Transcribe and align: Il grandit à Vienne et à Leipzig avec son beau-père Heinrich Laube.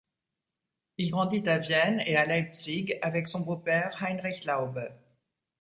Il 0.97 1.11
grandit 1.11 1.47
à 1.47 1.59
Vienne 1.59 2.01
et 2.07 2.15
à 2.15 2.25
Leipzig 2.25 2.91
avec 3.03 3.27
son 3.27 3.41
beau-père 3.41 3.95
Heinrich 4.01 4.45
Laube. 4.45 4.89